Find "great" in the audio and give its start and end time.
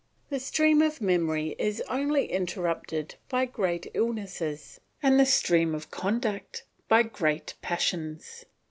3.45-3.85, 7.03-7.53